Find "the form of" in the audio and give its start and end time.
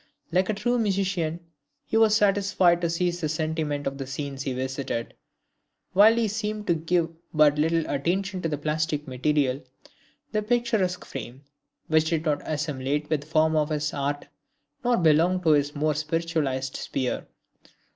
13.21-13.69